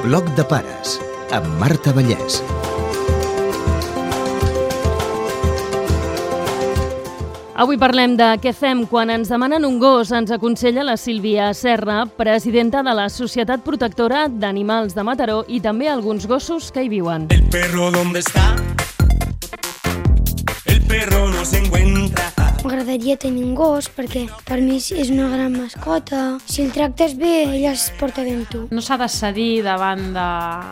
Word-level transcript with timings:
Bloc 0.00 0.24
de 0.32 0.44
pares, 0.48 0.94
amb 1.28 1.44
Marta 1.60 1.92
Vallès. 1.92 2.38
Avui 7.60 7.76
parlem 7.76 8.14
de 8.16 8.30
què 8.40 8.54
fem 8.56 8.86
quan 8.88 9.12
ens 9.12 9.28
demanen 9.28 9.66
un 9.68 9.76
gos. 9.82 10.08
Ens 10.16 10.32
aconsella 10.32 10.86
la 10.88 10.96
Sílvia 10.96 11.50
Serra, 11.52 12.06
presidenta 12.16 12.80
de 12.82 12.96
la 12.96 13.10
Societat 13.12 13.60
Protectora 13.66 14.24
d'Animals 14.32 14.96
de 14.96 15.04
Mataró 15.04 15.42
i 15.46 15.60
també 15.60 15.92
alguns 15.92 16.24
gossos 16.24 16.72
que 16.72 16.86
hi 16.86 16.88
viuen. 16.88 17.28
El 17.28 17.44
perro 17.52 17.90
dónde 17.92 18.24
está? 18.24 18.56
El 20.64 20.80
perro 20.88 21.28
no 21.28 21.44
se 21.44 21.58
encuentra. 21.58 21.99
M'agradaria 22.80 23.18
tenir 23.20 23.42
un 23.44 23.50
gos 23.52 23.90
perquè 23.92 24.22
per 24.48 24.56
mi 24.64 24.78
és 24.80 25.10
una 25.12 25.26
gran 25.28 25.52
mascota. 25.52 26.38
Si 26.48 26.62
el 26.64 26.70
tractes 26.72 27.12
bé, 27.12 27.42
ell 27.42 27.66
es 27.68 27.82
porta 28.00 28.22
bé 28.24 28.30
amb 28.32 28.46
tu. 28.48 28.62
No 28.72 28.80
s'ha 28.80 28.96
de 28.96 29.08
cedir 29.12 29.60
davant 29.66 30.00
de 30.14 30.28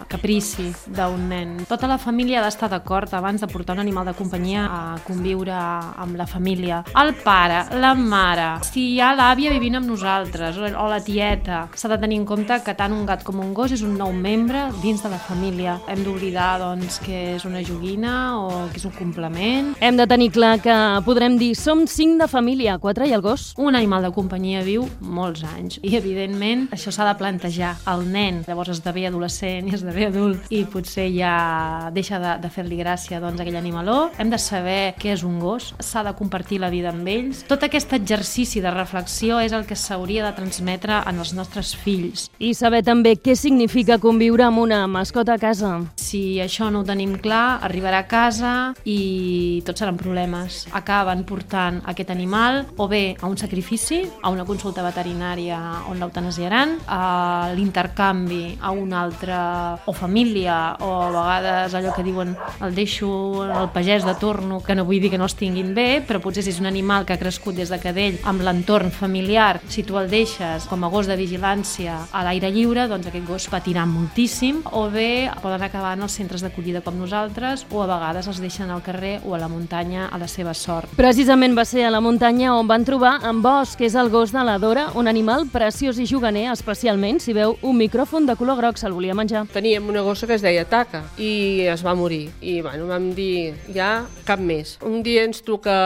caprici 0.08 0.70
d'un 0.86 1.26
nen. 1.28 1.50
Tota 1.68 1.90
la 1.90 1.98
família 2.00 2.38
ha 2.40 2.44
d'estar 2.46 2.70
d'acord 2.72 3.12
abans 3.12 3.44
de 3.44 3.48
portar 3.52 3.76
un 3.76 3.82
animal 3.82 4.08
de 4.08 4.14
companyia 4.16 4.62
a 4.64 4.78
conviure 5.04 5.52
amb 5.52 6.16
la 6.16 6.24
família. 6.24 6.78
El 6.96 7.12
pare, 7.26 7.66
la 7.76 7.92
mare, 7.92 8.64
si 8.64 8.86
hi 8.94 9.02
ha 9.04 9.10
l'àvia 9.12 9.52
vivint 9.52 9.76
amb 9.76 9.92
nosaltres 9.92 10.56
o 10.56 10.88
la 10.88 11.02
tieta, 11.04 11.66
s'ha 11.76 11.92
de 11.92 12.00
tenir 12.00 12.22
en 12.22 12.24
compte 12.32 12.56
que 12.64 12.72
tant 12.72 12.96
un 12.96 13.04
gat 13.04 13.20
com 13.20 13.44
un 13.44 13.52
gos 13.52 13.76
és 13.76 13.84
un 13.84 13.98
nou 14.00 14.16
membre 14.16 14.70
dins 14.80 15.04
de 15.04 15.12
la 15.12 15.20
família. 15.20 15.76
Hem 15.92 16.08
d'oblidar 16.08 16.56
doncs, 16.64 17.02
que 17.04 17.34
és 17.36 17.44
una 17.44 17.60
joguina 17.60 18.16
o 18.40 18.64
que 18.72 18.80
és 18.80 18.88
un 18.88 18.96
complement. 18.96 19.74
Hem 19.84 20.00
de 20.00 20.08
tenir 20.08 20.32
clar 20.32 20.56
que 20.64 20.80
podrem 21.04 21.36
dir 21.36 21.52
som 21.52 21.84
cinc 21.98 22.07
de 22.16 22.28
família, 22.30 22.78
quatre 22.80 23.06
i 23.08 23.12
el 23.12 23.20
gos. 23.20 23.52
Un 23.60 23.76
animal 23.76 24.06
de 24.06 24.12
companyia 24.14 24.62
viu 24.64 24.86
molts 25.00 25.44
anys 25.44 25.76
i, 25.82 25.92
evidentment, 25.98 26.66
això 26.72 26.92
s'ha 26.94 27.06
de 27.08 27.16
plantejar. 27.20 27.74
El 27.90 28.06
nen 28.08 28.40
llavors 28.46 28.72
esdevé 28.72 29.04
adolescent 29.08 29.68
i 29.68 29.74
esdevé 29.76 30.08
adult 30.08 30.48
i 30.54 30.62
potser 30.70 31.08
ja 31.12 31.90
deixa 31.94 32.20
de, 32.22 32.36
de 32.42 32.50
fer-li 32.52 32.78
gràcia 32.80 33.20
doncs, 33.20 33.42
aquell 33.42 33.58
animaló. 33.60 33.98
Hem 34.18 34.32
de 34.32 34.40
saber 34.40 34.94
què 34.98 35.12
és 35.16 35.24
un 35.26 35.38
gos, 35.42 35.72
s'ha 35.84 36.04
de 36.06 36.14
compartir 36.18 36.62
la 36.62 36.72
vida 36.72 36.92
amb 36.94 37.08
ells. 37.10 37.44
Tot 37.50 37.66
aquest 37.66 37.92
exercici 37.98 38.62
de 38.64 38.72
reflexió 38.72 39.42
és 39.44 39.52
el 39.52 39.66
que 39.68 39.76
s'hauria 39.76 40.24
de 40.24 40.34
transmetre 40.38 41.02
en 41.04 41.20
els 41.20 41.34
nostres 41.36 41.74
fills. 41.76 42.28
I 42.38 42.54
saber 42.56 42.84
també 42.86 43.16
què 43.18 43.36
significa 43.36 43.98
conviure 44.00 44.46
amb 44.46 44.62
una 44.62 44.84
mascota 44.88 45.36
a 45.36 45.42
casa. 45.42 45.74
Si 45.98 46.38
això 46.42 46.70
no 46.72 46.82
ho 46.82 46.88
tenim 46.88 47.16
clar, 47.22 47.58
arribarà 47.66 48.04
a 48.04 48.08
casa 48.08 48.54
i 48.88 49.62
tots 49.66 49.82
seran 49.82 49.98
problemes. 50.00 50.64
Acaben 50.76 51.24
portant 51.28 51.82
aquest 51.88 52.12
animal 52.12 52.66
o 52.76 52.88
bé 52.88 53.16
a 53.20 53.26
un 53.26 53.38
sacrifici, 53.40 54.02
a 54.22 54.30
una 54.30 54.44
consulta 54.44 54.84
veterinària 54.84 55.58
on 55.88 55.98
l'eutanasiaran, 55.98 56.76
a 56.86 57.50
l'intercanvi 57.56 58.58
a 58.60 58.70
una 58.70 59.02
altra 59.02 59.40
o 59.86 59.92
família 59.92 60.76
o 60.84 60.90
a 61.02 61.10
vegades 61.10 61.74
allò 61.74 61.94
que 61.96 62.04
diuen 62.04 62.34
el 62.60 62.74
deixo 62.74 63.42
al 63.42 63.70
pagès 63.72 64.04
de 64.04 64.14
torno, 64.20 64.60
que 64.62 64.76
no 64.76 64.84
vull 64.84 65.00
dir 65.00 65.10
que 65.10 65.18
no 65.18 65.28
els 65.28 65.36
tinguin 65.38 65.72
bé, 65.74 66.02
però 66.06 66.20
potser 66.22 66.44
si 66.44 66.52
és 66.52 66.60
un 66.60 66.68
animal 66.68 67.06
que 67.06 67.16
ha 67.16 67.20
crescut 67.20 67.56
des 67.56 67.72
de 67.72 67.80
cadell 67.80 68.18
amb 68.28 68.44
l'entorn 68.44 68.92
familiar, 68.92 69.60
si 69.68 69.82
tu 69.82 69.98
el 69.98 70.10
deixes 70.10 70.68
com 70.68 70.84
a 70.84 70.92
gos 70.92 71.08
de 71.08 71.16
vigilància 71.16 71.98
a 72.12 72.24
l'aire 72.26 72.50
lliure, 72.52 72.88
doncs 72.90 73.08
aquest 73.08 73.26
gos 73.28 73.48
patirà 73.50 73.86
moltíssim 73.88 74.62
o 74.72 74.88
bé 74.92 75.30
poden 75.42 75.62
acabar 75.64 75.94
en 75.96 76.04
els 76.06 76.16
centres 76.18 76.44
d'acollida 76.44 76.82
com 76.84 76.98
nosaltres 76.98 77.66
o 77.70 77.82
a 77.82 77.88
vegades 77.90 78.28
els 78.28 78.42
deixen 78.42 78.70
al 78.70 78.84
carrer 78.84 79.18
o 79.24 79.34
a 79.34 79.40
la 79.40 79.48
muntanya 79.48 80.08
a 80.08 80.18
la 80.18 80.28
seva 80.28 80.54
sort. 80.54 80.92
Precisament 80.98 81.56
va 81.56 81.64
ser 81.64 81.77
a 81.84 81.90
la 81.90 82.00
muntanya 82.00 82.54
on 82.56 82.66
van 82.66 82.84
trobar 82.84 83.20
en 83.28 83.38
Bosch, 83.42 83.76
que 83.78 83.86
és 83.86 83.94
el 83.94 84.08
gos 84.10 84.32
de 84.34 84.42
la 84.42 84.56
Dora, 84.58 84.88
un 84.98 85.06
animal 85.06 85.44
preciós 85.52 85.98
i 86.02 86.06
juganer, 86.08 86.48
especialment 86.50 87.20
si 87.22 87.34
veu 87.36 87.54
un 87.62 87.76
micròfon 87.78 88.26
de 88.26 88.34
color 88.40 88.58
groc, 88.58 88.80
se'l 88.80 88.94
volia 88.96 89.14
menjar. 89.14 89.44
Teníem 89.54 89.86
una 89.88 90.02
gossa 90.02 90.26
que 90.26 90.34
es 90.34 90.42
deia 90.42 90.64
Taca 90.66 91.04
i 91.22 91.68
es 91.70 91.84
va 91.86 91.94
morir. 91.94 92.32
I 92.42 92.58
bueno, 92.64 92.88
vam 92.90 93.12
dir, 93.14 93.54
ja 93.74 94.06
cap 94.26 94.42
més. 94.42 94.74
Un 94.82 95.04
dia 95.06 95.22
ens 95.28 95.44
truca 95.46 95.76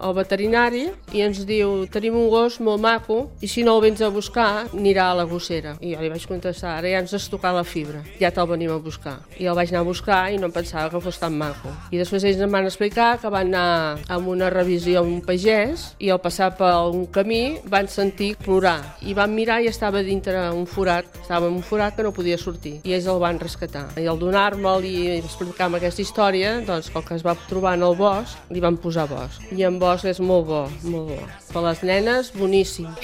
el 0.00 0.14
veterinari 0.16 0.86
i 1.12 1.24
ens 1.26 1.42
diu, 1.44 1.84
tenim 1.92 2.16
un 2.16 2.30
gos 2.32 2.56
molt 2.64 2.80
maco 2.80 3.20
i 3.42 3.50
si 3.50 3.66
no 3.66 3.76
el 3.76 3.84
vens 3.84 4.00
a 4.00 4.08
buscar, 4.14 4.64
anirà 4.72 5.10
a 5.10 5.18
la 5.20 5.28
gossera. 5.28 5.76
I 5.84 5.92
jo 5.92 6.00
li 6.00 6.12
vaig 6.14 6.24
contestar, 6.30 6.78
ara 6.78 6.94
ja 6.94 7.04
ens 7.04 7.12
has 7.12 7.28
tocat 7.28 7.56
la 7.58 7.66
fibra, 7.68 8.00
ja 8.20 8.32
te'l 8.32 8.48
venim 8.54 8.72
a 8.72 8.80
buscar. 8.80 9.18
I 9.36 9.50
el 9.52 9.58
vaig 9.58 9.74
anar 9.74 9.84
a 9.84 9.90
buscar 9.90 10.22
i 10.32 10.40
no 10.40 10.48
em 10.48 10.56
pensava 10.56 10.88
que 10.88 11.04
fos 11.04 11.20
tan 11.20 11.36
maco. 11.36 11.76
I 11.92 12.00
després 12.00 12.24
ells 12.24 12.40
em 12.40 12.50
van 12.50 12.70
explicar 12.70 13.18
que 13.20 13.28
van 13.28 13.52
anar 13.52 14.00
amb 14.08 14.32
una 14.32 14.48
revisió 14.48 15.02
a 15.02 15.06
un 15.06 15.20
pagès 15.20 15.41
i 15.42 16.10
al 16.10 16.20
passar 16.22 16.52
per 16.56 16.70
un 16.92 17.06
camí 17.10 17.58
van 17.66 17.88
sentir 17.90 18.36
plorar 18.38 18.78
i 19.02 19.14
van 19.14 19.34
mirar 19.34 19.60
i 19.62 19.66
estava 19.70 20.02
dintre 20.06 20.38
un 20.54 20.66
forat, 20.70 21.06
estava 21.20 21.48
en 21.48 21.54
un 21.58 21.62
forat 21.66 21.96
que 21.96 22.04
no 22.06 22.12
podia 22.14 22.38
sortir 22.38 22.76
i 22.84 22.94
ells 22.94 23.08
el 23.10 23.18
van 23.18 23.40
rescatar. 23.42 23.88
I 23.98 24.06
al 24.06 24.18
donar-me'l 24.20 24.86
i 24.86 25.18
explicar-me 25.18 25.78
aquesta 25.80 26.02
història, 26.04 26.60
doncs 26.66 26.90
com 26.94 27.02
que 27.02 27.14
es 27.18 27.26
va 27.26 27.34
trobar 27.48 27.74
en 27.78 27.82
el 27.88 27.96
bosc, 27.98 28.38
li 28.54 28.60
van 28.62 28.76
posar 28.78 29.08
bosc. 29.10 29.42
I 29.50 29.66
en 29.66 29.80
bosc 29.82 30.06
és 30.06 30.20
molt 30.22 30.46
bo, 30.46 30.62
molt 30.84 31.10
bo. 31.10 31.20
Per 31.52 31.62
les 31.66 31.82
nenes, 31.90 32.30
boníssim. 32.38 32.90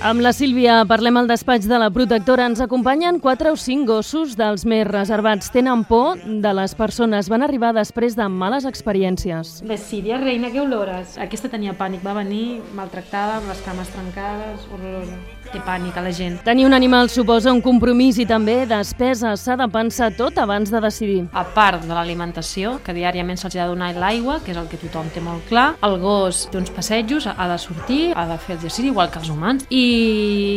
Amb 0.00 0.22
la 0.24 0.32
Sílvia 0.32 0.80
parlem 0.88 1.18
al 1.18 1.28
despatx 1.28 1.68
de 1.68 1.78
la 1.78 1.90
protectora. 1.92 2.46
Ens 2.48 2.62
acompanyen 2.64 3.18
quatre 3.20 3.50
o 3.52 3.56
cinc 3.58 3.86
gossos 3.86 4.32
dels 4.38 4.64
més 4.64 4.86
reservats. 4.88 5.50
Tenen 5.52 5.84
por 5.84 6.16
de 6.18 6.52
les 6.56 6.74
persones. 6.74 7.28
Van 7.28 7.44
arribar 7.44 7.74
després 7.76 8.16
de 8.16 8.26
males 8.28 8.64
experiències. 8.64 9.60
Síria, 9.82 10.18
reina, 10.18 10.50
que 10.50 10.60
olores. 10.60 11.18
Aquesta 11.18 11.50
tenia 11.52 11.74
pànic, 11.76 12.02
va 12.06 12.14
venir 12.16 12.62
maltractada, 12.74 13.40
amb 13.40 13.50
les 13.50 13.60
cames 13.66 13.90
trencades, 13.92 14.66
horrorosa. 14.72 15.18
Té 15.52 15.60
pànic 15.60 15.98
a 15.98 16.02
la 16.06 16.12
gent. 16.16 16.38
Tenir 16.46 16.64
un 16.64 16.72
animal 16.72 17.10
suposa 17.12 17.52
un 17.52 17.60
compromís 17.60 18.18
i 18.22 18.26
també 18.26 18.62
despesa. 18.66 19.34
S'ha 19.36 19.58
de 19.60 19.68
pensar 19.68 20.12
tot 20.16 20.38
abans 20.38 20.70
de 20.72 20.80
decidir. 20.80 21.26
A 21.32 21.44
part 21.44 21.84
de 21.84 21.92
l'alimentació, 21.92 22.78
que 22.82 22.94
diàriament 22.96 23.36
se'ls 23.36 23.58
ha 23.58 23.66
de 23.66 23.74
donar 23.74 23.92
l'aigua, 23.98 24.40
que 24.44 24.54
és 24.54 24.58
el 24.58 24.70
que 24.70 24.80
tothom 24.80 25.10
té 25.12 25.20
molt 25.20 25.44
clar, 25.50 25.74
el 25.84 25.98
gos 26.00 26.46
té 26.50 26.58
uns 26.58 26.72
passejos, 26.72 27.28
ha 27.28 27.48
de 27.50 27.58
sortir, 27.58 28.02
ha 28.16 28.26
de 28.30 28.38
fer 28.38 28.56
exercici, 28.56 28.88
igual 28.88 29.10
que 29.12 29.20
els 29.20 29.28
humans. 29.28 29.66
I 29.68 29.91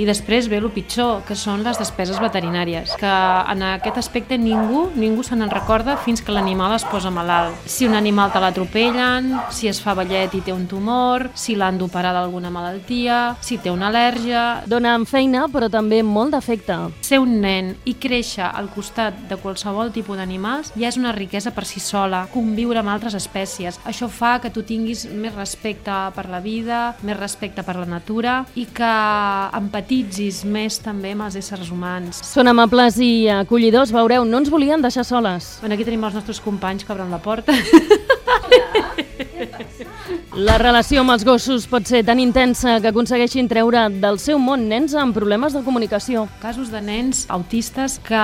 després 0.07 0.49
ve 0.49 0.59
el 0.61 0.69
pitjor, 0.73 1.23
que 1.27 1.35
són 1.37 1.63
les 1.65 1.79
despeses 1.81 2.19
veterinàries, 2.21 2.93
que 2.99 3.11
en 3.51 3.63
aquest 3.67 3.99
aspecte 4.01 4.37
ningú, 4.37 4.89
ningú 4.95 5.23
se 5.23 5.35
n'en 5.35 5.51
recorda 5.51 5.97
fins 5.97 6.21
que 6.21 6.33
l'animal 6.35 6.75
es 6.75 6.85
posa 6.87 7.11
malalt. 7.13 7.55
Si 7.65 7.87
un 7.87 7.95
animal 7.97 8.31
te 8.33 8.41
l'atropellen, 8.43 9.31
si 9.51 9.69
es 9.71 9.81
fa 9.81 9.95
ballet 9.97 10.33
i 10.35 10.41
té 10.45 10.53
un 10.53 10.67
tumor, 10.69 11.29
si 11.35 11.55
l'han 11.55 11.79
d'operar 11.79 12.13
d'alguna 12.15 12.51
malaltia, 12.53 13.35
si 13.41 13.57
té 13.57 13.73
una 13.73 13.89
al·lèrgia... 13.89 14.45
Dona 14.69 14.95
amb 14.95 15.09
feina, 15.09 15.45
però 15.51 15.69
també 15.71 16.01
molt 16.03 16.35
d'efecte. 16.35 16.77
Ser 17.05 17.19
un 17.23 17.39
nen 17.41 17.73
i 17.85 17.95
créixer 18.01 18.45
al 18.47 18.69
costat 18.73 19.25
de 19.29 19.39
qualsevol 19.41 19.91
tipus 19.95 20.19
d'animals 20.19 20.73
ja 20.75 20.89
és 20.89 20.99
una 20.99 21.13
riquesa 21.15 21.53
per 21.55 21.65
si 21.67 21.81
sola, 21.83 22.25
conviure 22.33 22.81
amb 22.81 22.93
altres 22.93 23.15
espècies. 23.17 23.79
Això 23.85 24.09
fa 24.11 24.37
que 24.43 24.51
tu 24.53 24.65
tinguis 24.67 25.05
més 25.11 25.35
respecte 25.35 25.95
per 26.15 26.27
la 26.31 26.41
vida, 26.43 26.95
més 27.05 27.19
respecte 27.19 27.63
per 27.65 27.77
la 27.79 27.89
natura 27.89 28.41
i 28.55 28.65
que 28.65 28.93
empatitzis 29.57 30.43
més 30.45 30.79
també 30.83 31.13
amb 31.15 31.27
els 31.27 31.39
éssers 31.39 31.71
humans. 31.73 32.21
Són 32.27 32.51
amables 32.51 32.99
i 33.01 33.27
acollidors, 33.41 33.93
veureu, 33.95 34.25
no 34.27 34.43
ens 34.43 34.51
volien 34.53 34.81
deixar 34.81 35.05
soles. 35.07 35.55
Bueno, 35.61 35.75
aquí 35.77 35.87
tenim 35.87 36.05
els 36.07 36.17
nostres 36.19 36.41
companys 36.43 36.85
que 36.85 36.95
obren 36.95 37.13
la 37.13 37.21
porta. 37.23 37.55
La 40.35 40.57
relació 40.59 40.99
amb 40.99 41.13
els 41.13 41.23
gossos 41.23 41.63
pot 41.71 41.87
ser 41.87 42.01
tan 42.03 42.19
intensa 42.19 42.73
que 42.83 42.89
aconsegueixin 42.89 43.47
treure 43.47 43.85
del 44.03 44.17
seu 44.19 44.35
món 44.35 44.65
nens 44.67 44.91
amb 44.99 45.15
problemes 45.15 45.53
de 45.55 45.61
comunicació. 45.63 46.25
Casos 46.41 46.73
de 46.73 46.81
nens 46.83 47.21
autistes 47.31 47.95
que 48.03 48.23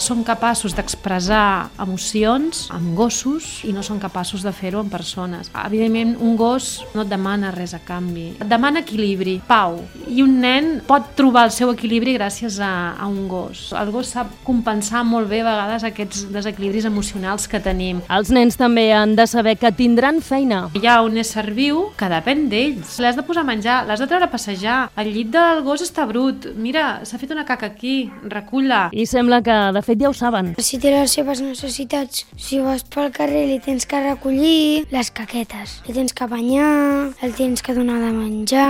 són 0.00 0.22
capaços 0.24 0.72
d'expressar 0.72 1.68
emocions 1.84 2.62
amb 2.72 2.94
gossos 2.96 3.58
i 3.68 3.74
no 3.76 3.84
són 3.84 4.00
capaços 4.00 4.40
de 4.40 4.54
fer-ho 4.56 4.80
amb 4.80 4.88
persones. 4.88 5.50
Evidentment, 5.52 6.14
un 6.24 6.38
gos 6.40 6.78
no 6.94 7.04
et 7.04 7.12
demana 7.12 7.50
res 7.52 7.76
a 7.76 7.82
canvi. 7.84 8.30
Et 8.38 8.48
demana 8.48 8.80
equilibri, 8.80 9.36
pau. 9.44 9.82
I 10.08 10.24
un 10.24 10.38
nen 10.40 10.72
pot 10.88 11.12
trobar 11.18 11.44
el 11.50 11.52
seu 11.52 11.74
equilibri 11.74 12.16
gràcies 12.16 12.56
a, 12.64 12.96
a 12.96 13.10
un 13.10 13.28
gos. 13.28 13.66
El 13.76 13.92
gos 13.92 14.14
sap 14.16 14.32
compensar 14.48 15.04
molt 15.04 15.28
bé 15.28 15.42
a 15.44 15.50
vegades 15.50 15.84
aquests 15.84 16.24
desequilibris 16.32 16.88
emocionals 16.88 17.44
que 17.44 17.60
tenim. 17.60 18.00
Els 18.08 18.32
nens 18.32 18.56
també 18.56 18.88
han 18.96 19.12
de 19.20 19.28
saber 19.28 19.58
que 19.60 19.76
tindran 19.76 20.24
feina. 20.24 20.64
Hi 20.72 20.88
ha 20.88 21.02
un 21.04 21.20
ésser 21.20 21.49
viu 21.56 21.80
que 21.98 22.08
depèn 22.10 22.46
d'ells. 22.50 22.98
L'has 23.02 23.16
de 23.18 23.24
posar 23.26 23.44
a 23.44 23.48
menjar, 23.48 23.80
l'has 23.86 24.00
de 24.00 24.06
treure 24.10 24.26
a 24.26 24.30
passejar. 24.32 24.78
El 25.00 25.10
llit 25.14 25.30
del 25.32 25.62
gos 25.66 25.82
està 25.84 26.06
brut. 26.08 26.50
Mira, 26.56 27.00
s'ha 27.08 27.18
fet 27.20 27.32
una 27.34 27.44
caca 27.48 27.70
aquí, 27.70 28.10
recull-la. 28.22 28.88
I 28.92 29.06
sembla 29.08 29.40
que, 29.46 29.56
de 29.74 29.82
fet, 29.86 30.00
ja 30.00 30.10
ho 30.10 30.16
saben. 30.16 30.54
Si 30.58 30.80
té 30.82 30.92
les 30.94 31.14
seves 31.16 31.42
necessitats, 31.44 32.24
si 32.36 32.60
vas 32.62 32.84
pel 32.84 33.10
carrer 33.14 33.46
li 33.48 33.58
tens 33.62 33.86
que 33.88 34.00
recollir 34.04 34.86
les 34.92 35.10
caquetes, 35.14 35.80
li 35.86 35.96
tens 35.96 36.14
que 36.16 36.28
banyar, 36.30 37.10
el 37.22 37.34
tens 37.38 37.62
que 37.62 37.76
donar 37.76 38.00
de 38.04 38.12
menjar... 38.14 38.68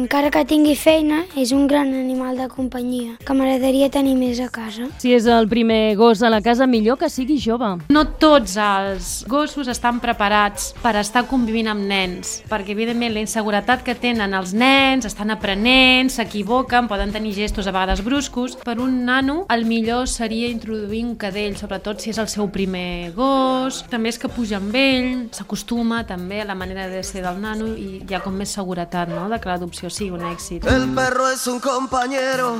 Encara 0.00 0.30
que 0.32 0.44
tingui 0.46 0.76
feina, 0.78 1.24
és 1.38 1.50
un 1.56 1.66
gran 1.68 1.90
animal 1.96 2.38
de 2.38 2.46
companyia, 2.52 3.16
que 3.26 3.34
m'agradaria 3.36 3.90
tenir 3.92 4.14
més 4.18 4.40
a 4.40 4.48
casa. 4.52 4.86
Si 5.02 5.12
és 5.16 5.26
el 5.26 5.48
primer 5.50 5.96
gos 5.98 6.22
a 6.22 6.30
la 6.32 6.40
casa, 6.44 6.68
millor 6.70 6.98
que 7.00 7.10
sigui 7.10 7.40
jove. 7.42 7.72
No 7.90 8.04
tots 8.22 8.56
els 8.60 9.10
gossos 9.30 9.68
estan 9.70 10.00
preparats 10.02 10.70
per 10.82 10.94
estar 11.00 11.26
convivint 11.30 11.70
amb 11.72 11.86
nens 11.90 12.09
nens, 12.10 12.42
perquè 12.50 12.74
evidentment 12.74 13.14
la 13.14 13.22
inseguretat 13.24 13.84
que 13.86 13.94
tenen 13.98 14.34
els 14.36 14.52
nens, 14.56 15.06
estan 15.08 15.30
aprenent, 15.34 16.10
s'equivoquen, 16.12 16.88
poden 16.90 17.12
tenir 17.12 17.34
gestos 17.36 17.66
a 17.66 17.74
vegades 17.74 18.02
bruscos. 18.04 18.56
Per 18.64 18.78
un 18.80 19.04
nano, 19.04 19.44
el 19.50 19.64
millor 19.64 20.08
seria 20.08 20.48
introduir 20.50 21.04
un 21.06 21.16
cadell, 21.16 21.56
sobretot 21.56 22.00
si 22.00 22.10
és 22.10 22.18
el 22.18 22.28
seu 22.28 22.50
primer 22.50 23.12
gos. 23.16 23.84
També 23.90 24.10
és 24.12 24.18
que 24.18 24.30
puja 24.30 24.58
amb 24.60 24.74
ell, 24.74 25.28
s'acostuma 25.36 26.04
també 26.08 26.42
a 26.42 26.48
la 26.48 26.58
manera 26.58 26.88
de 26.90 27.02
ser 27.06 27.24
del 27.24 27.40
nano 27.40 27.72
i 27.74 28.02
hi 28.02 28.14
ha 28.14 28.22
com 28.24 28.34
més 28.36 28.52
seguretat 28.56 29.10
no? 29.12 29.28
de 29.30 29.40
que 29.40 29.50
l'adopció 29.50 29.90
sigui 29.90 30.14
un 30.16 30.26
èxit. 30.32 30.66
El 30.66 30.88
perro 30.96 31.28
es 31.30 31.46
un 31.46 31.60
compañero 31.60 32.56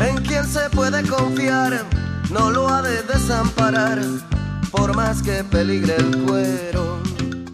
en 0.00 0.16
quien 0.24 0.46
se 0.46 0.68
puede 0.70 1.02
confiar, 1.06 1.84
no 2.30 2.50
lo 2.50 2.68
ha 2.68 2.82
de 2.82 3.02
desamparar, 3.02 4.00
por 4.70 4.96
más 4.96 5.22
que 5.22 5.44
peligre 5.44 5.96
el 5.96 6.24
cuero. 6.24 6.91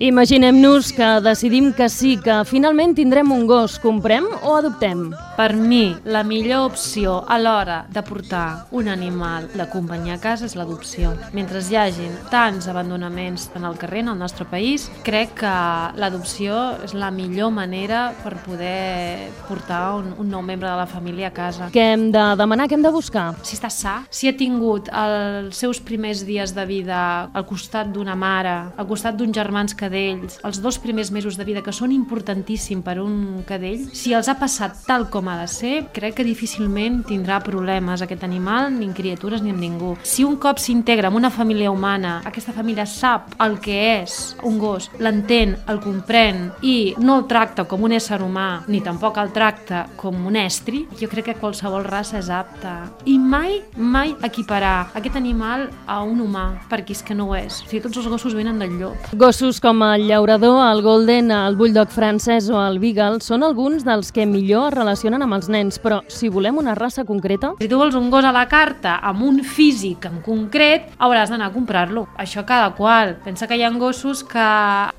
Imaginem-nos 0.01 0.93
que 0.93 1.21
decidim 1.27 1.73
que 1.75 1.89
sí, 1.91 2.13
que 2.23 2.45
finalment 2.47 2.93
tindrem 2.95 3.33
un 3.35 3.49
gos. 3.51 3.81
Comprem 3.83 4.29
o 4.47 4.53
adoptem? 4.55 5.09
Per 5.35 5.57
mi, 5.59 5.91
la 6.07 6.23
millor 6.23 6.69
opció 6.71 7.17
a 7.27 7.35
l'hora 7.43 7.81
de 7.91 8.03
portar 8.07 8.69
un 8.71 8.87
animal 8.87 9.49
de 9.59 9.67
companyia 9.67 10.15
a 10.15 10.21
casa 10.23 10.47
és 10.47 10.55
l'adopció. 10.55 11.11
Mentre 11.35 11.59
hi 11.59 11.75
hagin 11.75 12.15
tants 12.31 12.69
abandonaments 12.71 13.49
en 13.59 13.67
el 13.67 13.75
carrer, 13.75 14.05
en 14.05 14.13
el 14.13 14.21
nostre 14.23 14.47
país, 14.47 14.87
crec 15.03 15.35
que 15.43 15.55
l'adopció 15.99 16.79
és 16.87 16.95
la 16.95 17.11
millor 17.11 17.51
manera 17.51 18.13
per 18.23 18.37
poder 18.47 19.33
portar 19.49 19.97
un, 19.99 20.15
un 20.15 20.31
nou 20.31 20.47
membre 20.47 20.71
de 20.71 20.77
la 20.79 20.87
família 20.87 21.33
a 21.33 21.35
casa. 21.35 21.73
Què 21.75 21.89
hem 21.97 22.13
de 22.15 22.25
demanar, 22.39 22.69
què 22.71 22.79
hem 22.79 22.87
de 22.87 22.95
buscar? 22.95 23.33
Si 23.43 23.59
està 23.59 23.73
sa, 23.75 23.97
si 24.15 24.31
ha 24.31 24.37
tingut 24.39 24.93
els 24.95 25.59
seus 25.59 25.83
primers 25.83 26.23
dies 26.23 26.55
de 26.55 26.71
vida 26.71 27.03
al 27.35 27.49
costat 27.51 27.91
d'una 27.91 28.15
mare, 28.15 28.57
al 28.79 28.87
costat 28.87 29.19
d'uns 29.19 29.35
germans 29.35 29.75
cadells, 29.89 30.39
els 30.45 30.61
dos 30.63 30.79
primers 30.79 31.11
mesos 31.11 31.37
de 31.39 31.47
vida 31.49 31.63
que 31.65 31.73
són 31.73 31.93
importantíssims 31.95 32.85
per 32.85 32.99
un 33.01 33.43
cadell, 33.49 33.89
si 33.97 34.13
els 34.15 34.29
ha 34.29 34.37
passat 34.39 34.85
tal 34.87 35.09
com 35.11 35.29
ha 35.29 35.39
de 35.41 35.49
ser, 35.51 35.75
crec 35.97 36.19
que 36.19 36.27
difícilment 36.27 37.01
tindrà 37.09 37.41
problemes 37.45 38.03
aquest 38.05 38.25
animal, 38.27 38.71
ni 38.75 38.87
en 38.89 38.95
criatures 38.97 39.43
ni 39.43 39.51
en 39.55 39.61
ningú. 39.61 39.95
Si 40.05 40.25
un 40.25 40.37
cop 40.41 40.61
s'integra 40.61 41.09
en 41.09 41.17
una 41.17 41.31
família 41.33 41.73
humana, 41.73 42.19
aquesta 42.29 42.53
família 42.53 42.87
sap 42.87 43.35
el 43.43 43.59
que 43.65 43.79
és 44.03 44.19
un 44.47 44.59
gos, 44.61 44.91
l'entén, 45.01 45.57
el 45.69 45.81
comprèn 45.83 46.49
i 46.63 46.95
no 47.01 47.19
el 47.19 47.27
tracta 47.31 47.65
com 47.69 47.87
un 47.87 47.97
ésser 47.97 48.21
humà, 48.23 48.65
ni 48.69 48.83
tampoc 48.85 49.19
el 49.23 49.33
tracta 49.33 49.87
com 49.97 50.27
un 50.29 50.37
estri, 50.39 50.85
jo 51.01 51.09
crec 51.11 51.31
que 51.31 51.39
qualsevol 51.41 51.87
raça 51.87 52.19
és 52.21 52.31
apta. 52.33 52.75
I 53.09 53.19
mai, 53.19 53.61
mai 53.77 54.15
equiparar 54.27 54.91
aquest 54.99 55.17
animal 55.17 55.69
a 55.87 56.01
un 56.05 56.21
humà, 56.25 56.47
perquè 56.71 56.97
és 56.97 57.03
que 57.05 57.17
no 57.17 57.31
ho 57.31 57.37
és. 57.39 57.63
O 57.65 57.71
sigui, 57.71 57.83
tots 57.85 58.01
els 58.01 58.09
gossos 58.11 58.37
venen 58.37 58.61
del 58.61 58.77
llop. 58.81 59.11
Gossos 59.19 59.61
com 59.63 59.78
el 59.83 60.07
llaurador, 60.09 60.61
el 60.67 60.83
golden, 60.83 61.31
el 61.33 61.57
bulldog 61.57 61.89
francès 61.89 62.51
o 62.53 62.59
el 62.61 62.79
beagle 62.83 63.23
són 63.25 63.47
alguns 63.47 63.87
dels 63.87 64.13
que 64.13 64.27
millor 64.29 64.69
es 64.69 64.77
relacionen 64.77 65.25
amb 65.25 65.39
els 65.39 65.49
nens, 65.49 65.79
però 65.81 66.03
si 66.11 66.29
volem 66.29 66.59
una 66.61 66.75
raça 66.77 67.05
concreta... 67.09 67.55
Si 67.59 67.69
tu 67.71 67.79
vols 67.81 67.97
un 67.97 68.11
gos 68.11 68.27
a 68.29 68.33
la 68.35 68.47
carta 68.51 68.99
amb 69.01 69.25
un 69.27 69.41
físic 69.45 70.05
en 70.11 70.21
concret, 70.25 70.91
hauràs 70.99 71.33
d'anar 71.33 71.49
a 71.49 71.55
comprar-lo. 71.55 72.07
Això 72.19 72.45
cada 72.49 72.75
qual. 72.77 73.17
Pensa 73.25 73.49
que 73.49 73.57
hi 73.57 73.65
ha 73.65 73.71
gossos 73.79 74.25
que 74.25 74.47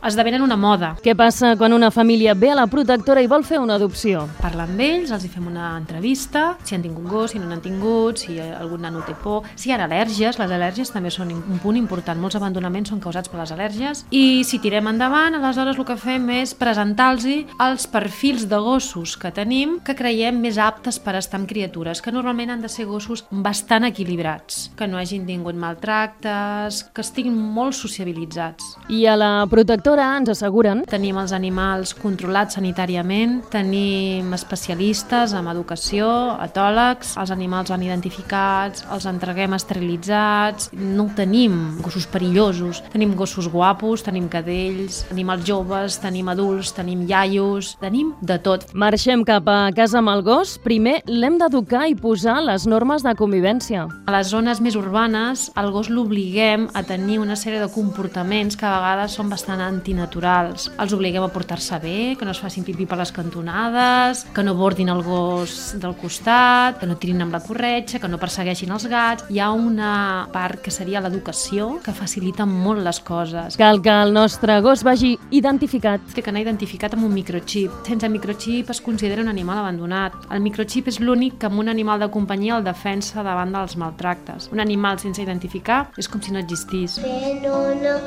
esdevenen 0.06 0.42
una 0.42 0.58
moda. 0.58 0.96
Què 1.04 1.16
passa 1.18 1.56
quan 1.60 1.74
una 1.74 1.92
família 1.92 2.34
ve 2.34 2.52
a 2.54 2.58
la 2.62 2.68
protectora 2.72 3.22
i 3.22 3.28
vol 3.28 3.44
fer 3.44 3.60
una 3.60 3.76
adopció? 3.76 4.28
Parlar 4.40 4.70
amb 4.70 4.82
ells, 4.82 5.12
els 5.12 5.26
hi 5.26 5.32
fem 5.34 5.48
una 5.50 5.74
entrevista, 5.78 6.56
si 6.64 6.76
han 6.76 6.86
tingut 6.86 7.10
gos, 7.10 7.34
si 7.34 7.42
no 7.42 7.50
n'han 7.50 7.64
tingut, 7.66 8.22
si 8.22 8.40
algun 8.40 8.86
nano 8.86 9.04
té 9.06 9.16
por, 9.18 9.50
si 9.56 9.70
hi 9.70 9.76
ha 9.76 9.82
al·lèrgies, 9.84 10.40
les 10.40 10.56
al·lèrgies 10.56 10.94
també 10.94 11.12
són 11.14 11.34
un 11.36 11.60
punt 11.62 11.78
important. 11.80 12.20
Molts 12.22 12.40
abandonaments 12.40 12.94
són 12.94 13.02
causats 13.04 13.30
per 13.30 13.42
les 13.42 13.54
al·lèrgies. 13.56 14.06
I 14.16 14.44
si 14.48 14.62
tirem 14.70 14.86
endavant, 14.86 15.34
aleshores 15.34 15.80
el 15.82 15.86
que 15.88 15.96
fem 15.98 16.28
és 16.44 16.52
presentar-los 16.54 17.24
els 17.64 17.86
perfils 17.90 18.44
de 18.52 18.58
gossos 18.62 19.16
que 19.18 19.32
tenim 19.34 19.80
que 19.82 19.96
creiem 19.98 20.38
més 20.38 20.60
aptes 20.62 21.00
per 21.02 21.16
estar 21.18 21.40
amb 21.40 21.50
criatures, 21.50 22.04
que 22.06 22.14
normalment 22.14 22.52
han 22.54 22.62
de 22.62 22.70
ser 22.70 22.86
gossos 22.86 23.24
bastant 23.32 23.88
equilibrats, 23.88 24.68
que 24.78 24.86
no 24.86 25.00
hagin 25.00 25.26
tingut 25.26 25.58
maltractes, 25.58 26.84
que 26.94 27.02
estiguin 27.02 27.34
molt 27.34 27.74
sociabilitzats. 27.80 28.76
I 28.94 29.08
a 29.10 29.16
la 29.18 29.32
protectora 29.50 30.12
ens 30.20 30.30
asseguren... 30.36 30.84
Tenim 30.90 31.18
els 31.18 31.34
animals 31.34 31.96
controlats 31.98 32.60
sanitàriament, 32.60 33.40
tenim 33.50 34.30
especialistes 34.38 35.34
en 35.34 35.50
educació, 35.50 36.12
etòlegs, 36.46 37.16
els 37.18 37.34
animals 37.34 37.74
van 37.74 37.88
identificats, 37.88 38.86
els 38.94 39.10
entreguem 39.10 39.58
esterilitzats, 39.58 40.70
no 40.78 41.10
tenim 41.18 41.80
gossos 41.82 42.06
perillosos, 42.12 42.84
tenim 42.94 43.18
gossos 43.18 43.50
guapos, 43.50 44.06
tenim 44.06 44.30
cadells, 44.60 45.06
animals 45.12 45.46
joves, 45.46 45.98
tenim 46.02 46.28
adults, 46.30 46.74
tenim 46.76 47.06
iaios, 47.08 47.76
tenim 47.80 48.14
de 48.22 48.38
tot. 48.40 48.66
Marxem 48.74 49.24
cap 49.28 49.48
a 49.48 49.72
casa 49.76 50.00
amb 50.00 50.12
el 50.12 50.24
gos, 50.26 50.58
primer 50.64 51.00
l'hem 51.08 51.38
d'educar 51.40 51.88
i 51.90 51.96
posar 51.96 52.40
les 52.44 52.66
normes 52.68 53.04
de 53.06 53.14
convivència. 53.16 53.88
A 54.08 54.16
les 54.16 54.32
zones 54.32 54.62
més 54.62 54.76
urbanes, 54.80 55.50
el 55.60 55.72
gos 55.72 55.90
l'obliguem 55.90 56.68
a 56.74 56.84
tenir 56.84 57.20
una 57.20 57.38
sèrie 57.40 57.62
de 57.62 57.70
comportaments 57.72 58.58
que 58.60 58.68
a 58.68 58.76
vegades 58.78 59.16
són 59.16 59.30
bastant 59.32 59.62
antinaturals. 59.64 60.70
Els 60.80 60.96
obliguem 60.96 61.24
a 61.24 61.32
portar-se 61.32 61.80
bé, 61.80 62.16
que 62.20 62.28
no 62.28 62.36
es 62.36 62.42
facin 62.42 62.66
pipí 62.68 62.88
per 62.90 63.00
les 63.00 63.14
cantonades, 63.16 64.26
que 64.36 64.44
no 64.44 64.58
bordin 64.60 64.92
el 64.92 65.04
gos 65.06 65.76
del 65.80 65.96
costat, 66.00 66.80
que 66.80 66.90
no 66.90 67.00
tirin 67.00 67.24
amb 67.24 67.36
la 67.36 67.44
corretja, 67.44 68.00
que 68.00 68.12
no 68.12 68.20
persegueixin 68.20 68.74
els 68.76 68.90
gats. 68.92 69.28
Hi 69.30 69.40
ha 69.40 69.52
una 69.56 70.28
part 70.34 70.62
que 70.64 70.74
seria 70.74 71.02
l'educació 71.04 71.78
que 71.84 71.96
facilita 71.96 72.46
molt 72.50 72.84
les 72.84 73.00
coses. 73.00 73.58
Cal 73.60 73.82
que 73.84 73.94
el 73.94 74.14
nostre 74.14 74.49
gos 74.58 74.82
vagi 74.84 75.12
identificat. 75.30 76.02
Té 76.16 76.24
que 76.26 76.32
anar 76.32 76.42
identificat 76.42 76.96
amb 76.96 77.06
un 77.06 77.14
microxip. 77.14 77.70
Sense 77.86 78.10
microxip 78.10 78.72
es 78.74 78.82
considera 78.82 79.22
un 79.22 79.30
animal 79.30 79.62
abandonat. 79.62 80.16
El 80.34 80.42
microxip 80.42 80.90
és 80.90 80.98
l'únic 81.00 81.38
que 81.38 81.50
amb 81.52 81.62
un 81.62 81.70
animal 81.70 82.02
de 82.02 82.10
companyia 82.10 82.58
el 82.58 82.66
defensa 82.66 83.24
davant 83.24 83.54
dels 83.54 83.78
maltractes. 83.78 84.50
Un 84.52 84.66
animal 84.66 85.00
sense 85.00 85.22
identificar 85.22 85.86
és 85.98 86.10
com 86.10 86.22
si 86.22 86.34
no 86.34 86.42
existís. 86.42 86.98
Fenona, 87.06 88.00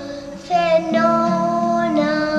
fenona. 0.50 2.31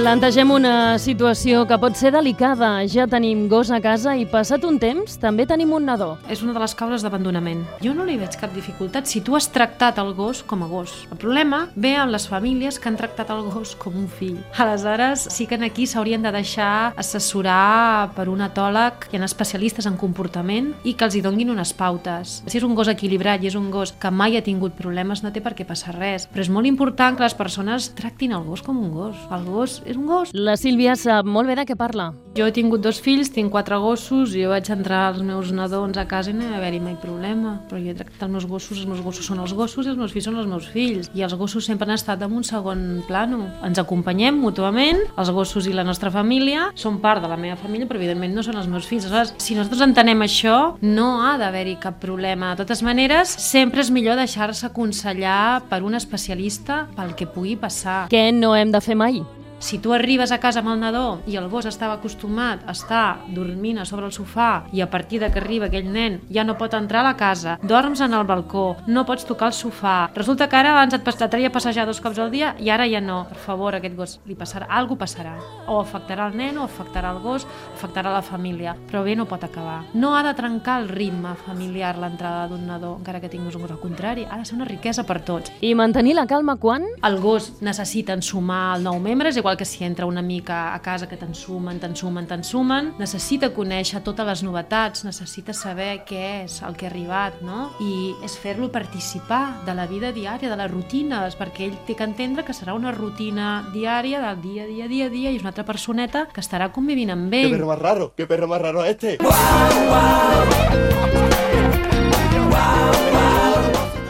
Plantegem 0.00 0.48
una 0.48 0.96
situació 0.96 1.66
que 1.68 1.76
pot 1.76 1.92
ser 2.00 2.08
delicada. 2.14 2.70
Ja 2.88 3.04
tenim 3.04 3.42
gos 3.52 3.68
a 3.68 3.82
casa 3.84 4.14
i 4.16 4.22
passat 4.24 4.62
un 4.64 4.78
temps 4.80 5.18
també 5.20 5.44
tenim 5.44 5.74
un 5.76 5.84
nadó. 5.84 6.14
És 6.32 6.40
una 6.40 6.54
de 6.56 6.62
les 6.62 6.72
causes 6.74 7.02
d'abandonament. 7.04 7.66
Jo 7.84 7.92
no 7.92 8.06
li 8.08 8.14
veig 8.16 8.38
cap 8.40 8.54
dificultat 8.56 9.04
si 9.10 9.20
tu 9.20 9.36
has 9.36 9.50
tractat 9.52 10.00
el 10.00 10.14
gos 10.16 10.40
com 10.40 10.64
a 10.64 10.68
gos. 10.70 10.94
El 11.12 11.20
problema 11.20 11.66
ve 11.76 11.92
amb 12.00 12.14
les 12.14 12.24
famílies 12.30 12.78
que 12.80 12.88
han 12.88 12.96
tractat 12.96 13.28
el 13.34 13.42
gos 13.52 13.74
com 13.76 13.98
un 14.00 14.06
fill. 14.08 14.38
Aleshores, 14.56 15.26
sí 15.36 15.44
que 15.46 15.60
aquí 15.60 15.84
s'haurien 15.86 16.24
de 16.24 16.32
deixar 16.32 16.94
assessorar 16.96 18.14
per 18.16 18.30
un 18.32 18.40
etòleg, 18.40 19.04
hi 19.12 19.20
ha 19.20 19.28
especialistes 19.28 19.84
en 19.84 20.00
comportament 20.00 20.72
i 20.82 20.96
que 20.96 21.04
els 21.04 21.18
hi 21.20 21.20
donguin 21.20 21.52
unes 21.52 21.74
pautes. 21.76 22.38
Si 22.46 22.56
és 22.56 22.64
un 22.64 22.74
gos 22.74 22.88
equilibrat 22.88 23.44
i 23.44 23.52
és 23.52 23.58
un 23.60 23.68
gos 23.68 23.92
que 23.92 24.08
mai 24.10 24.40
ha 24.40 24.46
tingut 24.48 24.80
problemes, 24.80 25.20
no 25.20 25.28
té 25.28 25.44
per 25.44 25.52
què 25.52 25.68
passar 25.68 25.98
res. 26.00 26.24
Però 26.32 26.40
és 26.40 26.48
molt 26.48 26.72
important 26.72 27.20
que 27.20 27.28
les 27.28 27.36
persones 27.36 27.92
tractin 27.92 28.32
el 28.32 28.48
gos 28.48 28.64
com 28.64 28.80
un 28.80 28.96
gos. 28.96 29.28
El 29.28 29.44
gos 29.44 29.82
és 29.90 29.98
un 29.98 30.06
gos. 30.06 30.30
La 30.34 30.56
Sílvia 30.60 30.96
sap 30.96 31.26
molt 31.26 31.50
bé 31.50 31.58
de 31.58 31.66
què 31.68 31.76
parla. 31.78 32.12
Jo 32.38 32.46
he 32.46 32.52
tingut 32.54 32.78
dos 32.78 33.00
fills, 33.02 33.32
tinc 33.34 33.50
quatre 33.50 33.74
gossos, 33.82 34.36
i 34.38 34.44
jo 34.44 34.52
vaig 34.52 34.68
entrar 34.70 35.00
als 35.08 35.18
meus 35.26 35.48
nadons 35.50 35.98
a 35.98 36.04
casa 36.06 36.30
i 36.30 36.34
no 36.36 36.44
hi 36.44 36.50
va 36.52 36.60
haver-hi 36.60 36.78
mai 36.78 36.94
problema. 37.02 37.56
Però 37.66 37.80
jo 37.82 37.90
he 37.90 37.96
tractat 37.98 38.22
els 38.28 38.32
meus 38.36 38.46
gossos, 38.46 38.78
els 38.78 38.86
meus 38.86 39.00
gossos 39.02 39.26
són 39.26 39.40
els 39.42 39.54
gossos 39.58 39.86
i 39.86 39.90
els 39.90 39.98
meus 39.98 40.14
fills 40.14 40.28
són 40.28 40.38
els 40.38 40.46
meus 40.46 40.68
fills. 40.70 41.10
I 41.18 41.24
els 41.26 41.34
gossos 41.34 41.66
sempre 41.66 41.88
han 41.88 41.96
estat 41.96 42.22
en 42.22 42.36
un 42.38 42.46
segon 42.46 42.84
plano. 43.08 43.40
Ens 43.66 43.82
acompanyem 43.82 44.38
mútuament, 44.38 45.02
els 45.18 45.32
gossos 45.34 45.66
i 45.66 45.74
la 45.74 45.84
nostra 45.86 46.12
família 46.14 46.68
són 46.78 47.00
part 47.02 47.24
de 47.24 47.32
la 47.32 47.40
meva 47.40 47.58
família, 47.58 47.90
però 47.90 47.98
evidentment 47.98 48.38
no 48.38 48.46
són 48.46 48.62
els 48.62 48.70
meus 48.70 48.86
fills. 48.86 49.08
Aleshores, 49.10 49.34
si 49.42 49.58
nosaltres 49.58 49.82
entenem 49.88 50.22
això, 50.22 50.56
no 50.86 51.10
ha 51.26 51.34
d'haver-hi 51.40 51.80
cap 51.82 51.98
problema. 51.98 52.54
De 52.54 52.62
totes 52.62 52.84
maneres, 52.86 53.34
sempre 53.42 53.82
és 53.82 53.90
millor 53.90 54.20
deixar-se 54.20 54.70
aconsellar 54.70 55.66
per 55.66 55.82
un 55.82 55.98
especialista 55.98 56.84
pel 56.94 57.16
que 57.18 57.26
pugui 57.26 57.58
passar. 57.58 58.04
Què 58.14 58.28
no 58.30 58.54
hem 58.54 58.70
de 58.70 58.84
fer 58.84 58.94
mai? 58.94 59.22
Si 59.60 59.78
tu 59.78 59.92
arribes 59.92 60.32
a 60.32 60.40
casa 60.40 60.62
amb 60.62 60.70
el 60.72 60.78
nadó 60.80 61.20
i 61.28 61.36
el 61.36 61.50
gos 61.52 61.66
estava 61.68 61.98
acostumat 61.98 62.62
a 62.64 62.72
estar 62.72 63.26
dormint 63.28 63.78
a 63.78 63.84
sobre 63.84 64.06
el 64.08 64.14
sofà 64.16 64.64
i 64.72 64.80
a 64.80 64.88
partir 64.88 65.20
de 65.20 65.28
que 65.30 65.38
arriba 65.38 65.68
aquell 65.68 65.90
nen 65.92 66.16
ja 66.32 66.46
no 66.48 66.56
pot 66.56 66.72
entrar 66.74 67.02
a 67.02 67.10
la 67.10 67.16
casa, 67.20 67.58
dorms 67.62 68.00
en 68.00 68.16
el 68.16 68.24
balcó, 68.24 68.78
no 68.86 69.04
pots 69.04 69.26
tocar 69.28 69.50
el 69.50 69.52
sofà, 69.52 70.08
resulta 70.16 70.48
que 70.48 70.56
ara 70.56 70.72
abans 70.72 70.96
et 70.96 71.04
traia 71.04 71.50
a 71.50 71.52
passejar 71.52 71.84
dos 71.86 72.00
cops 72.00 72.18
al 72.18 72.30
dia 72.30 72.54
i 72.58 72.70
ara 72.70 72.88
ja 72.88 73.02
no. 73.04 73.26
Per 73.28 73.36
favor, 73.36 73.74
aquest 73.74 73.96
gos 73.96 74.16
li 74.24 74.34
passarà, 74.34 74.66
alguna 74.70 75.00
passarà. 75.04 75.34
O 75.68 75.78
afectarà 75.80 76.30
el 76.30 76.36
nen, 76.36 76.56
o 76.58 76.64
afectarà 76.64 77.12
el 77.12 77.20
gos, 77.20 77.46
afectarà 77.74 78.12
la 78.12 78.22
família. 78.22 78.74
Però 78.88 79.04
bé 79.04 79.14
no 79.14 79.26
pot 79.28 79.44
acabar. 79.44 79.82
No 79.92 80.14
ha 80.16 80.22
de 80.24 80.32
trencar 80.34 80.80
el 80.82 80.88
ritme 80.88 81.34
familiar 81.44 81.96
l'entrada 81.98 82.48
d'un 82.48 82.66
nadó, 82.66 82.96
encara 82.98 83.20
que 83.20 83.28
tinguis 83.28 83.54
un 83.54 83.62
gos 83.62 83.76
al 83.76 83.80
contrari. 83.80 84.24
Ha 84.24 84.38
de 84.38 84.44
ser 84.44 84.56
una 84.56 84.68
riquesa 84.68 85.04
per 85.04 85.20
tots. 85.20 85.52
I 85.60 85.74
mantenir 85.74 86.16
la 86.16 86.26
calma 86.26 86.56
quan? 86.56 86.86
El 87.02 87.20
gos 87.20 87.60
necessita 87.60 88.16
ensumar 88.16 88.78
el 88.78 88.88
nou 88.88 88.98
membre, 88.98 89.28
és 89.28 89.36
igual 89.36 89.49
igual 89.50 89.58
que 89.58 89.64
si 89.64 89.82
entra 89.82 90.06
una 90.06 90.22
mica 90.22 90.72
a 90.74 90.80
casa 90.80 91.08
que 91.08 91.16
t'ensumen, 91.16 91.80
t'ensumen, 91.80 92.26
t'ensumen, 92.30 92.92
necessita 93.02 93.48
conèixer 93.50 93.98
totes 94.06 94.28
les 94.28 94.44
novetats, 94.46 95.02
necessita 95.02 95.50
saber 95.50 96.04
què 96.06 96.44
és 96.44 96.60
el 96.62 96.76
que 96.78 96.86
ha 96.86 96.90
arribat, 96.92 97.40
no? 97.42 97.72
I 97.82 98.14
és 98.22 98.36
fer-lo 98.38 98.70
participar 98.70 99.64
de 99.66 99.74
la 99.74 99.88
vida 99.90 100.12
diària, 100.14 100.46
de 100.52 100.60
les 100.60 100.70
rutines, 100.70 101.34
perquè 101.34 101.66
ell 101.66 101.74
té 101.88 101.98
que 101.98 102.06
entendre 102.06 102.46
que 102.46 102.54
serà 102.54 102.78
una 102.78 102.94
rutina 102.94 103.66
diària 103.74 104.22
del 104.22 104.38
dia, 104.44 104.70
dia, 104.70 104.86
dia, 104.86 105.10
dia, 105.10 105.34
i 105.34 105.40
és 105.40 105.42
una 105.42 105.50
altra 105.50 105.66
personeta 105.66 106.28
que 106.30 106.44
estarà 106.44 106.70
convivint 106.70 107.10
amb 107.10 107.34
¡Qué 107.34 107.42
ell. 107.48 107.56
perro 107.58 107.74
más 107.74 107.82
raro! 107.82 108.12
¡Qué 108.14 108.30
perro 108.30 108.46
más 108.46 108.62
raro 108.62 108.84
este! 108.84 109.18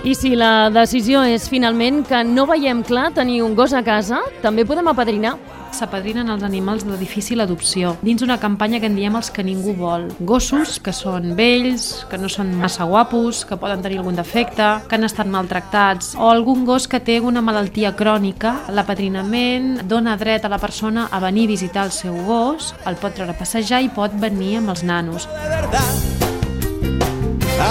I 0.00 0.14
si 0.16 0.30
la 0.33 0.71
decisió 0.73 1.21
és 1.28 1.45
finalment 1.52 1.99
que 2.09 2.23
no 2.25 2.47
veiem 2.49 2.78
clar 2.88 3.11
tenir 3.12 3.42
un 3.45 3.52
gos 3.52 3.75
a 3.76 3.83
casa, 3.85 4.23
també 4.40 4.64
podem 4.64 4.87
apadrinar. 4.88 5.35
S'apadrinen 5.76 6.33
els 6.33 6.42
animals 6.42 6.87
de 6.88 6.97
difícil 6.97 7.42
adopció, 7.45 7.92
dins 8.00 8.25
una 8.25 8.38
campanya 8.40 8.80
que 8.80 8.88
en 8.88 8.97
diem 8.97 9.19
els 9.21 9.28
que 9.30 9.45
ningú 9.45 9.75
vol. 9.76 10.07
Gossos 10.25 10.78
que 10.80 10.95
són 10.97 11.35
vells, 11.37 12.07
que 12.09 12.16
no 12.16 12.30
són 12.33 12.54
massa 12.57 12.88
guapos, 12.88 13.45
que 13.45 13.61
poden 13.61 13.85
tenir 13.85 14.00
algun 14.00 14.16
defecte, 14.16 14.71
que 14.88 14.97
han 14.97 15.04
estat 15.04 15.28
maltractats, 15.28 16.14
o 16.16 16.33
algun 16.33 16.64
gos 16.64 16.88
que 16.88 17.02
té 17.04 17.21
una 17.21 17.45
malaltia 17.45 17.92
crònica. 17.92 18.57
L'apadrinament 18.73 19.85
dona 19.85 20.16
dret 20.16 20.49
a 20.49 20.52
la 20.52 20.59
persona 20.59 21.11
a 21.12 21.21
venir 21.21 21.45
a 21.45 21.52
visitar 21.52 21.85
el 21.85 21.92
seu 21.92 22.16
gos, 22.25 22.73
el 22.88 22.97
pot 22.97 23.12
treure 23.12 23.37
a 23.37 23.38
passejar 23.38 23.85
i 23.85 23.92
pot 23.92 24.16
venir 24.16 24.57
amb 24.64 24.73
els 24.73 24.83
nanos. 24.83 25.28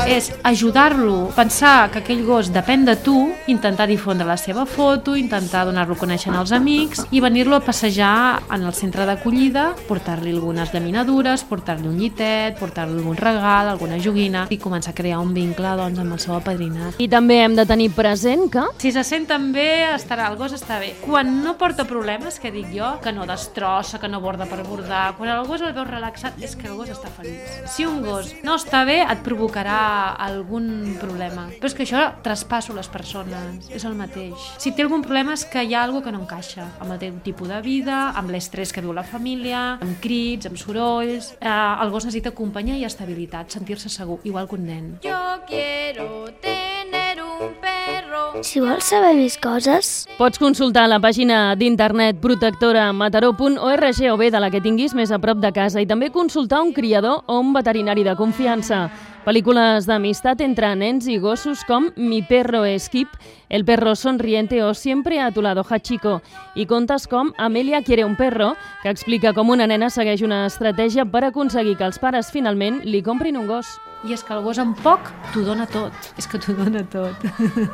És 0.09 0.31
ajudar-lo, 0.41 1.29
pensar 1.37 1.91
que 1.93 1.99
aquell 2.01 2.23
gos 2.25 2.47
depèn 2.49 2.81
de 2.87 2.95
tu, 2.97 3.13
intentar 3.45 3.85
difondre 3.85 4.25
la 4.25 4.39
seva 4.41 4.63
foto, 4.65 5.13
intentar 5.13 5.67
donar-lo 5.67 5.93
a 5.93 5.99
conèixer 6.01 6.31
als 6.33 6.49
amics 6.55 7.03
i 7.13 7.21
venir-lo 7.21 7.53
a 7.53 7.61
passejar 7.61 8.39
en 8.49 8.65
el 8.65 8.73
centre 8.73 9.05
d'acollida, 9.05 9.67
portar-li 9.85 10.33
algunes 10.33 10.73
llaminadures, 10.73 11.43
portar-li 11.45 11.85
un 11.91 11.99
llitet, 12.01 12.57
portar-li 12.57 12.97
algun 12.97 13.19
regal, 13.21 13.69
alguna 13.69 13.99
joguina 14.01 14.47
i 14.49 14.57
començar 14.57 14.95
a 14.95 14.97
crear 14.97 15.19
un 15.21 15.35
vincle 15.35 15.75
doncs, 15.77 16.01
amb 16.01 16.17
el 16.17 16.23
seu 16.25 16.33
apadrinat. 16.39 16.97
I 16.97 17.05
també 17.13 17.37
hem 17.43 17.53
de 17.59 17.67
tenir 17.69 17.91
present 17.93 18.47
que 18.49 18.65
Si 18.81 18.89
se 18.91 19.05
senten 19.05 19.51
bé, 19.53 19.93
estarà, 19.93 20.31
el 20.33 20.39
gos 20.41 20.57
està 20.57 20.79
bé. 20.81 20.95
Quan 21.05 21.43
no 21.43 21.53
porta 21.61 21.85
problemes, 21.85 22.41
que 22.41 22.49
dic 22.49 22.73
jo, 22.73 22.95
que 23.03 23.13
no 23.13 23.29
destrossa, 23.29 24.01
que 24.01 24.09
no 24.09 24.23
borda 24.25 24.49
per 24.49 24.63
bordar, 24.65 25.13
quan 25.21 25.29
el 25.37 25.45
gos 25.45 25.61
el 25.61 25.77
veus 25.77 25.93
relaxat, 25.93 26.41
és 26.41 26.57
que 26.57 26.65
el 26.65 26.81
gos 26.81 26.89
està 26.97 27.13
feliç. 27.13 27.61
Si 27.69 27.85
un 27.85 28.01
gos 28.01 28.33
no 28.41 28.57
està 28.57 28.81
bé, 28.89 29.03
et 29.05 29.21
provocarà 29.21 29.98
algun 30.25 30.95
problema. 31.01 31.47
Però 31.57 31.69
és 31.69 31.75
que 31.77 31.85
això 31.85 32.05
traspasso 32.25 32.75
les 32.77 32.89
persones, 32.91 33.69
és 33.73 33.85
el 33.85 33.95
mateix. 33.99 34.49
Si 34.61 34.73
té 34.75 34.85
algun 34.85 35.03
problema 35.05 35.35
és 35.37 35.45
que 35.49 35.63
hi 35.63 35.75
ha 35.75 35.83
alguna 35.83 36.05
que 36.05 36.15
no 36.15 36.23
encaixa 36.23 36.67
amb 36.79 36.95
el 36.95 37.01
teu 37.01 37.19
tipus 37.25 37.49
de 37.51 37.61
vida, 37.65 37.99
amb 38.19 38.31
l'estrès 38.33 38.73
que 38.73 38.83
viu 38.85 38.93
la 38.95 39.05
família, 39.07 39.79
amb 39.79 39.99
crits, 40.03 40.49
amb 40.49 40.59
sorolls... 40.59 41.33
Eh, 41.39 41.49
el 41.49 41.91
gos 41.93 42.05
necessita 42.05 42.33
companyia 42.35 42.77
i 42.79 42.85
estabilitat, 42.87 43.51
sentir-se 43.53 43.89
segur, 43.89 44.19
igual 44.23 44.47
que 44.49 44.55
un 44.55 44.65
nen. 44.65 44.85
Yo 45.03 45.17
quiero 45.47 46.25
tener 46.41 47.21
un 47.23 47.53
perro. 47.61 48.43
Si 48.43 48.61
vols 48.63 48.87
saber 48.87 49.15
més 49.17 49.37
coses, 49.41 50.07
pots 50.19 50.39
consultar 50.41 50.87
la 50.89 50.99
pàgina 51.03 51.55
d'internet 51.59 52.19
protectoramataró.org 52.23 54.01
o 54.11 54.17
bé 54.17 54.31
de 54.31 54.39
la 54.39 54.49
que 54.53 54.61
tinguis 54.63 54.95
més 54.95 55.11
a 55.11 55.19
prop 55.19 55.41
de 55.43 55.51
casa 55.55 55.81
i 55.81 55.87
també 55.89 56.11
consultar 56.11 56.61
un 56.63 56.73
criador 56.73 57.23
o 57.27 57.39
un 57.39 57.53
veterinari 57.53 58.05
de 58.07 58.15
confiança. 58.19 58.87
Pel·lícules 59.25 59.85
d'amistat 59.85 60.39
entre 60.41 60.71
nens 60.79 61.05
i 61.11 61.17
gossos 61.21 61.61
com 61.67 61.89
Mi 61.99 62.21
perro 62.25 62.63
es 62.65 62.88
Kip, 62.89 63.09
El 63.49 63.65
perro 63.65 63.95
sonriente 63.95 64.63
o 64.63 64.73
Siempre 64.73 65.19
a 65.21 65.31
tu 65.31 65.41
lado 65.41 65.63
Hachiko 65.67 66.21
i 66.55 66.65
contes 66.65 67.07
com 67.07 67.31
Amelia 67.38 67.81
quiere 67.83 68.05
un 68.05 68.15
perro, 68.15 68.55
que 68.81 68.89
explica 68.89 69.33
com 69.33 69.49
una 69.49 69.67
nena 69.67 69.89
segueix 69.89 70.21
una 70.25 70.45
estratègia 70.47 71.05
per 71.05 71.23
aconseguir 71.27 71.75
que 71.77 71.83
els 71.85 71.99
pares 71.99 72.31
finalment 72.31 72.81
li 72.85 73.03
comprin 73.03 73.38
un 73.38 73.47
gos. 73.47 73.67
I 74.07 74.13
és 74.15 74.23
que 74.23 74.31
el 74.33 74.41
gos 74.45 74.57
en 74.63 74.71
poc 74.79 74.99
t'ho 75.33 75.41
dona 75.43 75.65
tot. 75.67 75.91
És 76.17 76.25
que 76.27 76.39
t'ho 76.39 76.53
dona 76.55 76.85
tot. 76.88 77.15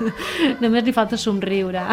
Només 0.64 0.84
li 0.88 0.94
falta 0.96 1.18
somriure. 1.22 1.84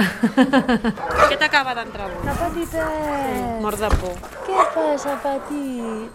Què 1.28 1.36
t'acaba 1.36 1.74
d'entrar? 1.76 2.08
la 2.24 2.34
petitet, 2.40 3.60
Mort 3.60 3.78
de 3.84 3.92
por. 4.00 4.16
què 4.48 4.64
passa, 4.74 5.18
petit? 5.26 6.08